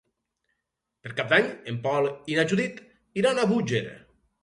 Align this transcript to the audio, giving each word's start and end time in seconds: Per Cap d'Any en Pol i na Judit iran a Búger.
Per 1.03 1.11
Cap 1.19 1.29
d'Any 1.35 1.51
en 1.73 1.79
Pol 1.85 2.09
i 2.35 2.41
na 2.41 2.49
Judit 2.55 2.83
iran 3.25 3.47
a 3.47 3.49
Búger. 3.57 3.87